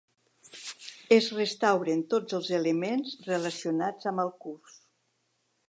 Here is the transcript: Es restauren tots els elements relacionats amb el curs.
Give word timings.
Es 1.17 1.27
restauren 1.39 2.01
tots 2.13 2.37
els 2.39 2.49
elements 2.61 3.13
relacionats 3.29 4.11
amb 4.13 4.25
el 4.25 4.33
curs. 4.47 4.83